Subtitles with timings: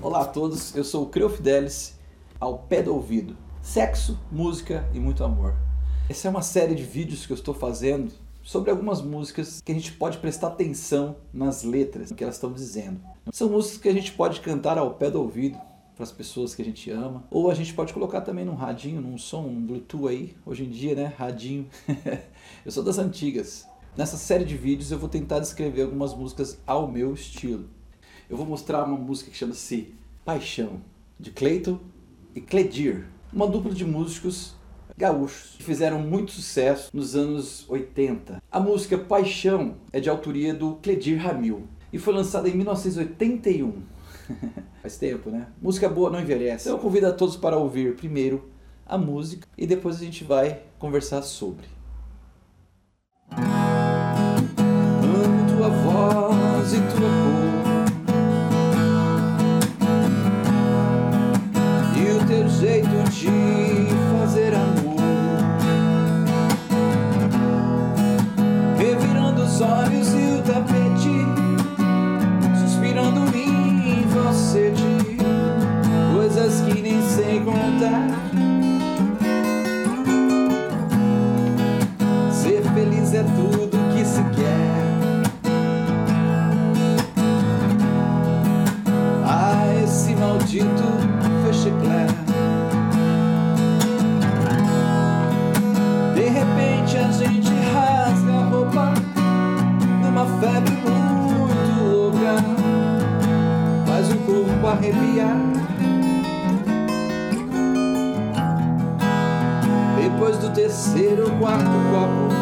[0.00, 1.98] Olá a todos, eu sou o Creu Fidelis,
[2.40, 3.36] ao pé do ouvido.
[3.60, 5.54] Sexo, música e muito amor.
[6.08, 8.10] Essa é uma série de vídeos que eu estou fazendo
[8.42, 12.98] sobre algumas músicas que a gente pode prestar atenção nas letras, que elas estão dizendo.
[13.30, 15.58] São músicas que a gente pode cantar ao pé do ouvido
[15.94, 19.02] para as pessoas que a gente ama, ou a gente pode colocar também num radinho,
[19.02, 21.66] num som, um Bluetooth aí, hoje em dia, né, radinho.
[22.64, 23.66] eu sou das antigas.
[23.96, 27.68] Nessa série de vídeos eu vou tentar descrever algumas músicas ao meu estilo.
[28.28, 30.80] Eu vou mostrar uma música que chama-se Paixão,
[31.20, 31.78] de Cleiton
[32.34, 34.54] e Cledir, uma dupla de músicos
[34.96, 38.42] gaúchos que fizeram muito sucesso nos anos 80.
[38.50, 43.82] A música Paixão é de autoria do Cledir Ramil e foi lançada em 1981.
[44.80, 45.48] Faz tempo, né?
[45.60, 46.66] Música boa não envelhece.
[46.66, 48.48] Então eu convido a todos para ouvir primeiro
[48.86, 51.66] a música e depois a gente vai conversar sobre.
[110.74, 112.34] Terceiro ou quarto copo,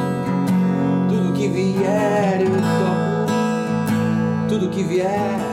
[1.10, 3.28] tudo que vier eu topo,
[4.48, 5.51] tudo que vier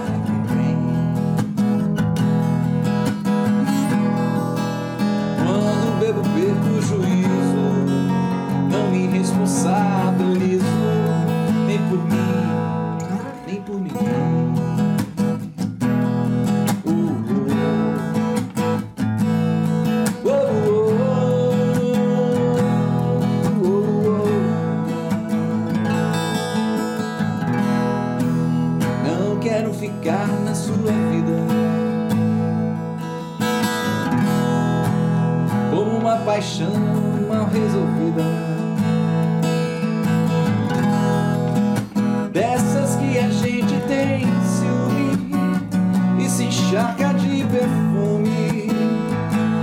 [46.80, 48.68] encharca de perfume,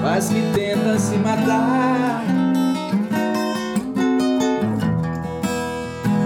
[0.02, 2.22] mas que tenta se matar.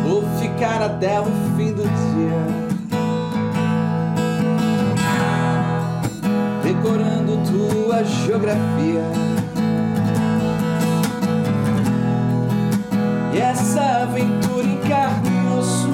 [0.03, 2.61] Vou ficar até o fim do dia.
[6.65, 9.05] Decorando tua geografia.
[13.33, 15.89] E essa aventura em carne e osso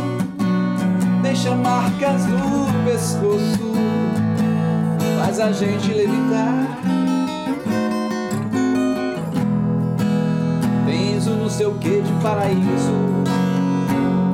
[1.23, 3.75] deixa marcas no pescoço,
[5.37, 6.67] faz a gente levitar.
[10.87, 12.95] Tens o não sei o que de paraíso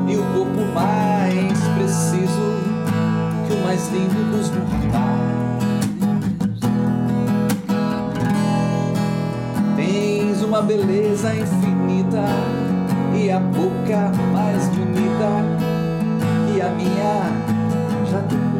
[0.08, 2.54] e o corpo mais preciso
[3.46, 5.00] que o mais lindo dos mortais.
[9.74, 12.24] Tens uma beleza infinita
[13.16, 15.42] e a boca mais bonita
[16.46, 17.24] que a minha
[18.08, 18.51] já tocou.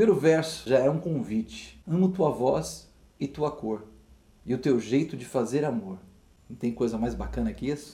[0.00, 1.78] Primeiro verso já é um convite.
[1.86, 2.88] Amo tua voz
[3.18, 3.84] e tua cor
[4.46, 5.98] e o teu jeito de fazer amor.
[6.48, 7.92] Não tem coisa mais bacana que isso?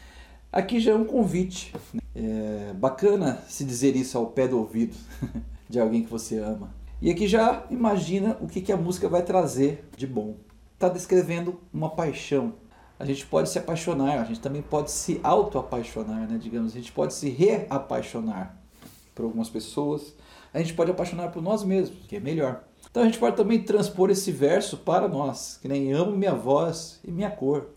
[0.53, 1.75] Aqui já é um convite.
[2.15, 4.97] É bacana se dizer isso ao pé do ouvido
[5.69, 6.73] de alguém que você ama.
[7.03, 10.37] E aqui já imagina o que, que a música vai trazer de bom.
[10.75, 12.55] Está descrevendo uma paixão.
[13.01, 16.39] A gente pode se apaixonar, a gente também pode se auto-apaixonar, né?
[16.41, 16.71] digamos.
[16.71, 18.57] A gente pode se reapaixonar
[19.13, 20.15] por algumas pessoas.
[20.57, 22.65] A gente pode apaixonar por nós mesmos, que é melhor.
[22.91, 26.99] Então a gente pode também transpor esse verso para nós, que nem amo minha voz
[27.05, 27.69] e minha cor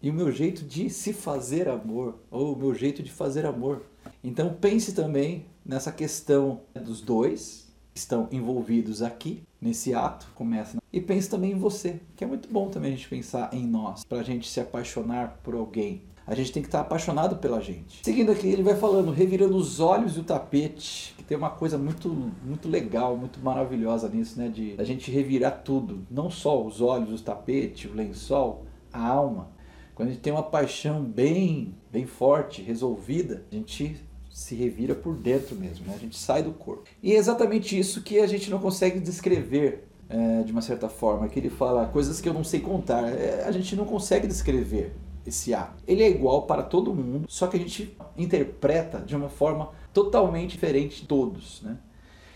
[0.00, 3.82] e o meu jeito de se fazer amor, ou o meu jeito de fazer amor.
[4.22, 10.78] Então pense também nessa questão dos dois que estão envolvidos aqui, nesse ato, começa.
[10.92, 14.04] E pense também em você, que é muito bom também a gente pensar em nós,
[14.04, 16.02] para a gente se apaixonar por alguém.
[16.32, 18.00] A gente tem que estar apaixonado pela gente.
[18.02, 21.76] Seguindo aqui, ele vai falando, revirando os olhos e o tapete, que tem uma coisa
[21.76, 22.08] muito,
[22.42, 24.48] muito legal, muito maravilhosa nisso, né?
[24.48, 29.50] De a gente revirar tudo, não só os olhos, o tapete, o lençol, a alma.
[29.94, 35.14] Quando a gente tem uma paixão bem, bem forte, resolvida, a gente se revira por
[35.14, 35.92] dentro mesmo, né?
[35.94, 36.84] a gente sai do corpo.
[37.02, 41.28] E é exatamente isso que a gente não consegue descrever é, de uma certa forma,
[41.28, 43.06] que ele fala coisas que eu não sei contar.
[43.08, 44.94] É, a gente não consegue descrever
[45.26, 45.82] esse ato.
[45.86, 50.52] Ele é igual para todo mundo, só que a gente interpreta de uma forma totalmente
[50.52, 51.78] diferente de todos, né?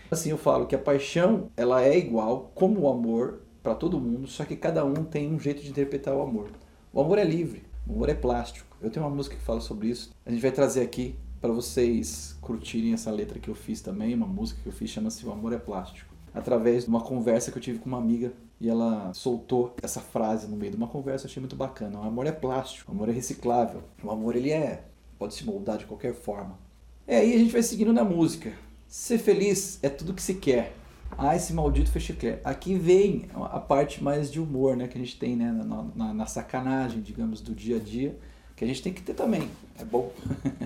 [0.09, 4.27] Assim eu falo que a paixão ela é igual como o amor para todo mundo,
[4.27, 6.49] só que cada um tem um jeito de interpretar o amor.
[6.93, 8.77] O amor é livre, o amor é plástico.
[8.81, 10.11] Eu tenho uma música que fala sobre isso.
[10.25, 14.25] A gente vai trazer aqui para vocês curtirem essa letra que eu fiz também, uma
[14.25, 17.61] música que eu fiz chama-se O Amor é Plástico através de uma conversa que eu
[17.61, 21.39] tive com uma amiga e ela soltou essa frase no meio de uma conversa, achei
[21.39, 21.99] muito bacana.
[21.99, 24.83] O amor é plástico, o amor é reciclável, o amor ele é
[25.17, 26.57] pode se moldar de qualquer forma.
[27.07, 28.53] É aí a gente vai seguindo na música.
[28.87, 30.73] Ser feliz é tudo que se quer.
[31.17, 32.39] Ah, esse maldito fechecler.
[32.43, 36.13] Aqui vem a parte mais de humor, né, que a gente tem, né, na, na,
[36.13, 38.17] na sacanagem, digamos, do dia a dia,
[38.55, 39.49] que a gente tem que ter também.
[39.79, 40.11] É bom.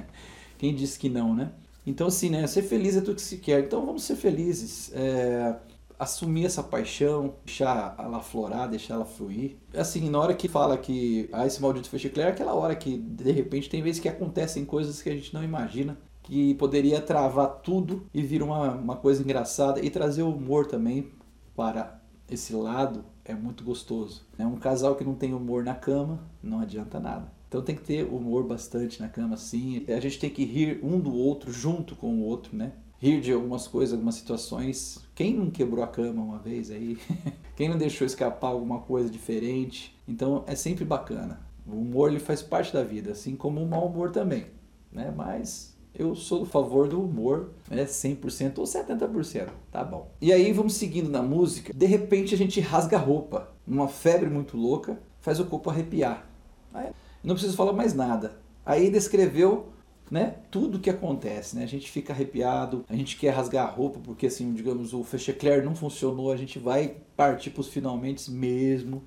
[0.57, 1.51] Quem disse que não, né?
[1.85, 2.45] Então, assim, né?
[2.47, 3.63] Ser feliz é tudo que se quer.
[3.63, 4.91] Então, vamos ser felizes.
[4.93, 5.55] É,
[6.01, 9.55] assumir essa paixão, deixar ela aflorar, deixar ela fluir.
[9.71, 13.31] Assim, na hora que fala que ah, esse maldito fechecler, é aquela hora que, de
[13.31, 15.95] repente, tem vezes que acontecem coisas que a gente não imagina.
[16.23, 21.11] Que poderia travar tudo e vir uma, uma coisa engraçada e trazer o humor também
[21.55, 24.25] para esse lado é muito gostoso.
[24.39, 27.31] É um casal que não tem humor na cama, não adianta nada.
[27.47, 29.85] Então tem que ter humor bastante na cama, sim.
[29.87, 32.71] A gente tem que rir um do outro junto com o outro, né?
[33.01, 34.99] Rir de algumas coisas, algumas situações.
[35.15, 36.99] Quem não quebrou a cama uma vez aí?
[37.57, 39.99] Quem não deixou escapar alguma coisa diferente?
[40.07, 41.41] Então é sempre bacana.
[41.65, 44.45] O humor ele faz parte da vida, assim como o mau humor também,
[44.91, 45.11] né?
[45.15, 50.11] Mas eu sou do favor do humor, é 100% ou 70%, tá bom.
[50.21, 54.29] E aí vamos seguindo na música, de repente a gente rasga a roupa, numa febre
[54.29, 56.29] muito louca, faz o corpo arrepiar.
[56.71, 56.91] Aí,
[57.23, 58.39] não preciso falar mais nada.
[58.63, 59.69] Aí descreveu
[60.11, 61.63] né, tudo que acontece, né?
[61.63, 65.63] A gente fica arrepiado, a gente quer rasgar a roupa porque assim, digamos, o fechecler
[65.63, 69.03] não funcionou, a gente vai partir para os finalmente mesmo,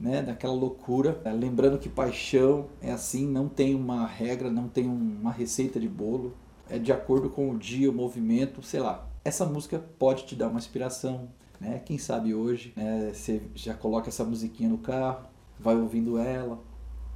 [0.00, 1.20] né, daquela loucura.
[1.38, 6.34] Lembrando que paixão é assim, não tem uma regra, não tem uma receita de bolo,
[6.70, 9.06] é de acordo com o dia, o movimento, sei lá.
[9.22, 11.28] Essa música pode te dar uma inspiração,
[11.60, 11.82] né?
[11.84, 15.26] Quem sabe hoje, né, você já coloca essa musiquinha no carro,
[15.60, 16.58] vai ouvindo ela,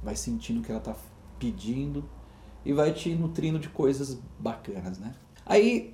[0.03, 0.95] vai sentindo o que ela está
[1.39, 2.07] pedindo
[2.65, 5.13] e vai te nutrindo de coisas bacanas, né?
[5.45, 5.93] Aí,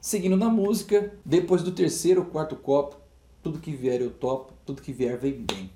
[0.00, 2.96] seguindo na música, depois do terceiro ou quarto copo,
[3.42, 5.70] tudo que vier eu topo, tudo que vier vem bem.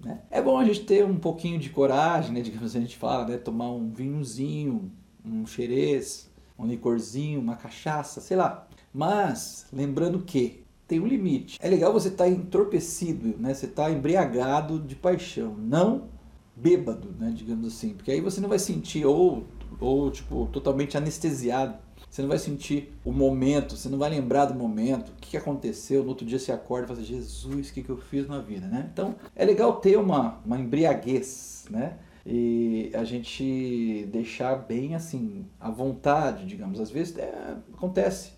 [0.00, 0.20] Né?
[0.30, 2.40] É bom a gente ter um pouquinho de coragem, né?
[2.40, 3.36] Digamos assim, a gente fala, né?
[3.38, 4.90] Tomar um vinhozinho,
[5.24, 8.66] um xerez, um licorzinho, uma cachaça, sei lá.
[8.92, 11.58] Mas, lembrando que tem um limite.
[11.62, 13.54] É legal você estar tá entorpecido, né?
[13.54, 15.54] Você está embriagado de paixão.
[15.56, 16.08] Não
[16.56, 19.44] bêbado, né, digamos assim, porque aí você não vai sentir ou
[19.80, 21.78] ou tipo totalmente anestesiado.
[22.08, 26.04] Você não vai sentir o momento, você não vai lembrar do momento, o que aconteceu,
[26.04, 28.38] no outro dia você acorda e fala assim, Jesus, o que, que eu fiz na
[28.38, 28.88] vida, né?
[28.92, 31.98] Então, é legal ter uma, uma embriaguez, né?
[32.24, 36.78] E a gente deixar bem assim, à vontade, digamos.
[36.78, 38.32] Às vezes é, acontece,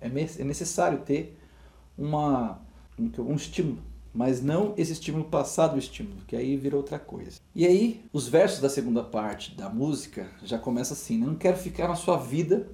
[0.00, 1.38] é, é necessário ter
[1.98, 2.60] uma,
[2.98, 3.82] um estímulo
[4.18, 7.38] mas não esse estímulo passado do estímulo, que aí vira outra coisa.
[7.54, 11.16] E aí, os versos da segunda parte da música já começa assim?
[11.16, 12.66] Não quero ficar na sua vida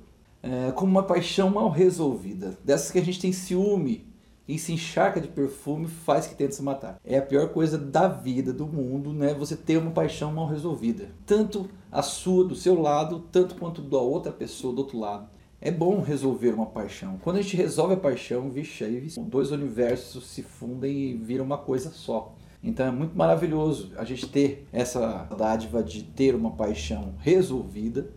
[0.43, 4.07] é, como uma paixão mal resolvida, dessas que a gente tem ciúme
[4.49, 6.99] e se encharca de perfume faz que tenta se matar.
[7.05, 9.35] É a pior coisa da vida, do mundo, né?
[9.35, 11.11] Você ter uma paixão mal resolvida.
[11.27, 15.29] Tanto a sua, do seu lado, tanto quanto da outra pessoa do outro lado.
[15.65, 17.19] É bom resolver uma paixão.
[17.23, 21.57] Quando a gente resolve a paixão, vixe, aí dois universos se fundem e viram uma
[21.57, 22.35] coisa só.
[22.63, 28.11] Então é muito maravilhoso a gente ter essa dádiva de ter uma paixão resolvida,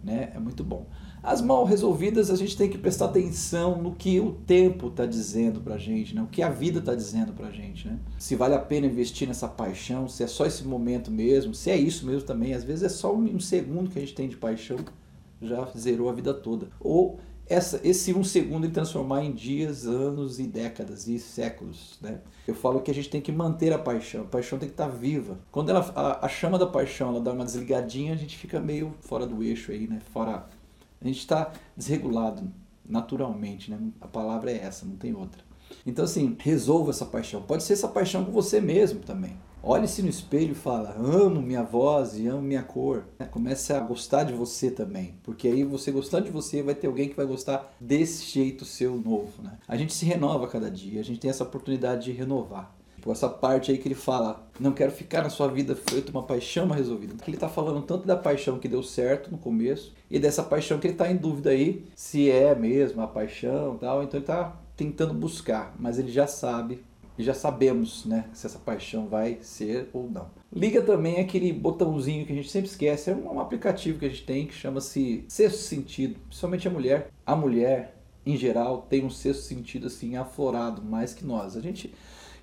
[0.00, 0.30] né?
[0.32, 0.86] É muito bom.
[1.20, 5.60] As mal resolvidas a gente tem que prestar atenção no que o tempo está dizendo
[5.60, 6.22] para gente, né?
[6.22, 7.88] o que a vida está dizendo para gente.
[7.88, 7.98] Né?
[8.16, 11.76] Se vale a pena investir nessa paixão, se é só esse momento mesmo, se é
[11.76, 12.54] isso mesmo também.
[12.54, 14.76] Às vezes é só um segundo que a gente tem de paixão
[15.48, 16.68] já zerou a vida toda.
[16.80, 21.98] Ou essa, esse um segundo ele transformar em dias, anos e décadas e séculos.
[22.00, 22.20] Né?
[22.46, 24.88] Eu falo que a gente tem que manter a paixão, a paixão tem que estar
[24.88, 25.38] viva.
[25.50, 28.94] Quando ela, a, a chama da paixão ela dá uma desligadinha, a gente fica meio
[29.00, 30.00] fora do eixo aí, né?
[30.12, 30.46] Fora,
[31.00, 32.50] a gente está desregulado
[32.88, 33.78] naturalmente, né?
[34.00, 35.42] A palavra é essa, não tem outra.
[35.86, 37.42] Então assim, resolva essa paixão.
[37.42, 39.36] Pode ser essa paixão com você mesmo também.
[39.64, 43.04] Olhe-se no espelho e fala: amo minha voz e amo minha cor.
[43.20, 46.88] É, comece a gostar de você também, porque aí você gostando de você vai ter
[46.88, 49.40] alguém que vai gostar desse jeito seu novo.
[49.40, 49.56] Né?
[49.68, 52.74] A gente se renova cada dia, a gente tem essa oportunidade de renovar.
[52.96, 56.22] Tipo, essa parte aí que ele fala, não quero ficar na sua vida feito uma
[56.22, 57.14] paixão resolvida.
[57.26, 60.86] Ele está falando tanto da paixão que deu certo no começo e dessa paixão que
[60.86, 64.02] ele está em dúvida aí se é mesmo a paixão tal.
[64.02, 66.82] Então ele está tentando buscar, mas ele já sabe
[67.18, 70.30] e já sabemos né, se essa paixão vai ser ou não.
[70.54, 74.24] Liga também aquele botãozinho que a gente sempre esquece, é um, aplicativo que a gente
[74.24, 77.10] tem que chama-se sexto sentido, principalmente a mulher.
[77.24, 81.56] A mulher, em geral, tem um sexto sentido assim aflorado mais que nós.
[81.56, 81.92] A gente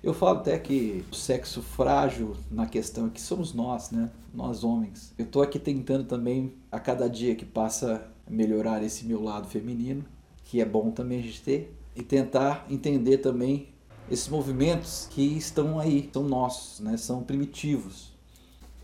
[0.02, 4.10] eu falo até que o sexo frágil na questão é que somos nós, né?
[4.32, 5.12] Nós homens.
[5.18, 10.04] Eu tô aqui tentando também a cada dia que passa melhorar esse meu lado feminino,
[10.42, 13.68] que é bom também a gente ter e tentar entender também
[14.10, 16.96] esses movimentos que estão aí, são nossos, né?
[16.96, 18.10] são primitivos.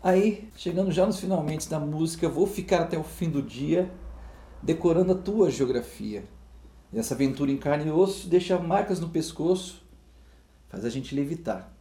[0.01, 3.91] Aí, chegando já nos finalmente da música, vou ficar até o fim do dia
[4.63, 6.23] decorando a tua geografia.
[6.93, 9.83] Essa aventura em carne e osso deixa marcas no pescoço,
[10.69, 11.73] faz a gente levitar.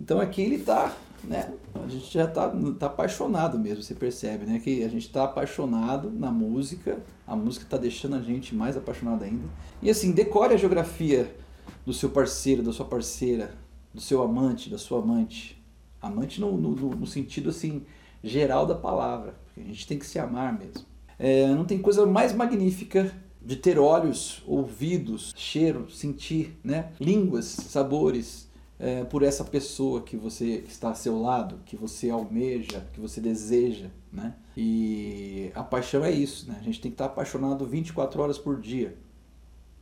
[0.00, 1.52] Então aqui ele está, né?
[1.74, 4.60] A gente já está tá apaixonado mesmo, você percebe, né?
[4.60, 9.24] Que a gente está apaixonado na música, a música está deixando a gente mais apaixonado
[9.24, 9.48] ainda.
[9.82, 11.34] E assim, decore a geografia
[11.84, 13.54] do seu parceiro, da sua parceira,
[13.92, 15.62] do seu amante, da sua amante.
[16.00, 17.82] Amante no, no, no sentido assim
[18.22, 20.86] geral da palavra, porque a gente tem que se amar mesmo.
[21.18, 26.92] É, não tem coisa mais magnífica de ter olhos, ouvidos, cheiro, sentir, né?
[27.00, 28.48] línguas, sabores
[28.78, 33.20] é, por essa pessoa que você está ao seu lado, que você almeja, que você
[33.20, 33.86] deseja.
[34.12, 34.34] Né?
[34.56, 36.56] E a paixão é isso, né?
[36.60, 38.96] a gente tem que estar apaixonado 24 horas por dia.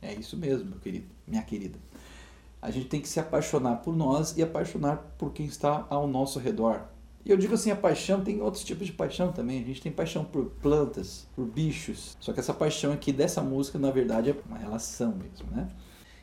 [0.01, 1.79] É isso mesmo, meu querido, minha querida.
[2.61, 6.39] A gente tem que se apaixonar por nós e apaixonar por quem está ao nosso
[6.39, 6.87] redor.
[7.25, 9.61] E eu digo assim, a paixão tem outros tipos de paixão também.
[9.61, 12.15] A gente tem paixão por plantas, por bichos.
[12.19, 15.67] Só que essa paixão aqui dessa música, na verdade, é uma relação mesmo, né?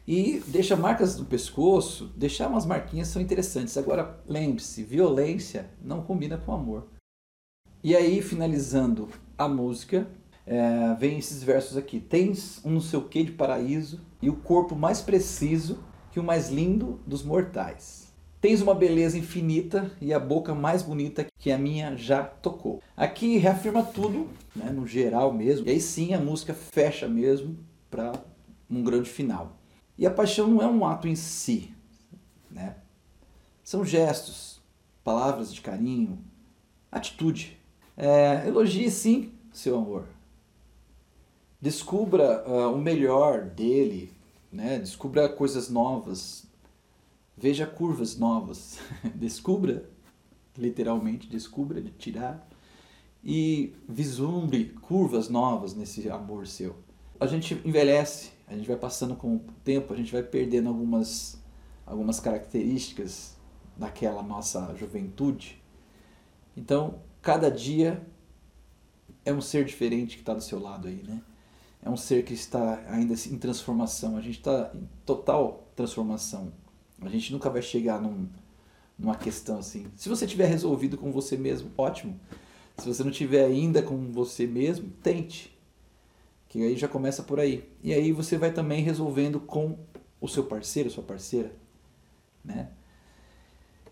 [0.07, 3.76] E deixa marcas no pescoço, deixar umas marquinhas são interessantes.
[3.76, 6.87] Agora, lembre-se, violência não combina com amor.
[7.83, 10.07] E aí, finalizando a música,
[10.47, 12.01] é, vem esses versos aqui.
[12.01, 15.79] Tens um não sei o que de paraíso e o corpo mais preciso
[16.11, 18.13] que o mais lindo dos mortais.
[18.41, 22.83] Tens uma beleza infinita e a boca mais bonita que a minha já tocou.
[22.95, 25.67] Aqui reafirma tudo, né, no geral mesmo.
[25.67, 27.57] E aí sim a música fecha mesmo
[27.91, 28.13] para
[28.71, 29.57] um grande final.
[29.97, 31.73] E a paixão não é um ato em si,
[32.51, 32.77] né?
[33.63, 34.61] São gestos,
[35.03, 36.19] palavras de carinho,
[36.93, 37.57] atitude.
[37.97, 40.07] É, elogie sim seu amor,
[41.64, 44.12] descubra uh, o melhor dele,
[44.52, 44.78] né?
[44.78, 46.44] descubra coisas novas,
[47.35, 48.78] veja curvas novas,
[49.16, 49.88] descubra,
[50.59, 52.47] literalmente, descubra de tirar
[53.25, 56.76] e vislumbre curvas novas nesse amor seu.
[57.18, 61.42] A gente envelhece, a gente vai passando com o tempo, a gente vai perdendo algumas,
[61.87, 63.38] algumas características
[63.75, 65.62] daquela nossa juventude.
[66.54, 68.06] Então, cada dia
[69.25, 71.23] é um ser diferente que está do seu lado aí, né?
[71.85, 74.17] É um ser que está ainda em transformação.
[74.17, 76.50] A gente está em total transformação.
[77.03, 78.26] A gente nunca vai chegar num,
[78.99, 79.87] numa questão assim.
[79.95, 82.19] Se você tiver resolvido com você mesmo, ótimo.
[82.79, 85.55] Se você não tiver ainda com você mesmo, tente.
[86.49, 87.69] Que aí já começa por aí.
[87.83, 89.79] E aí você vai também resolvendo com
[90.19, 91.55] o seu parceiro, sua parceira,
[92.43, 92.71] né?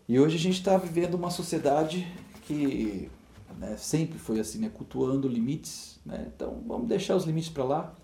[0.08, 2.10] E hoje a gente está vivendo uma sociedade
[2.46, 3.10] que
[3.58, 3.76] né?
[3.76, 4.70] sempre foi assim, né?
[4.72, 6.00] cultuando limites.
[6.04, 6.30] Né?
[6.34, 7.94] Então vamos deixar os limites para lá.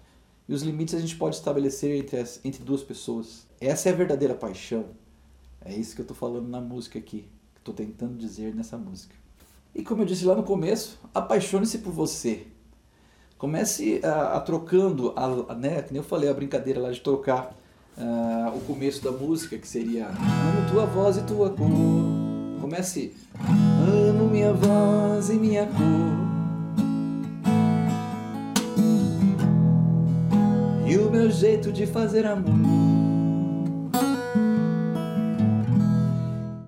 [0.48, 3.46] E os limites a gente pode estabelecer entre, as, entre duas pessoas.
[3.60, 4.86] Essa é a verdadeira paixão.
[5.62, 7.28] É isso que eu estou falando na música aqui.
[7.54, 9.14] Que estou tentando dizer nessa música.
[9.74, 12.46] E como eu disse lá no começo, apaixone-se por você.
[13.36, 17.54] Comece a, a trocando, a, né, que nem eu falei, a brincadeira lá de trocar
[17.96, 21.68] uh, o começo da música, que seria Amo tua voz e tua cor.
[22.60, 23.14] Comece
[23.88, 26.28] Amo minha voz e minha cor.
[30.86, 32.52] E o meu jeito de fazer amor.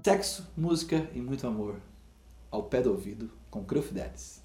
[0.02, 1.76] Sexo, música e muito amor.
[2.50, 4.42] Ao pé do ouvido com Fidelis.